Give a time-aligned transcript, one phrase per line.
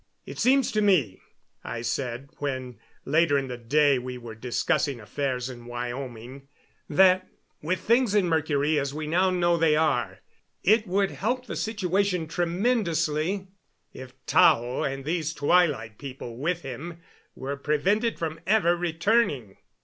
[0.25, 1.21] "It seems to me,"
[1.63, 6.47] I said when, later in the day, we were discussing affairs in Wyoming,
[6.89, 7.27] "that
[7.61, 10.21] with things in Mercury as we now know they are,
[10.63, 13.49] it would help the situation tremendously
[13.93, 16.99] if Tao and these Twilight People with him
[17.35, 19.57] were prevented from ever returning."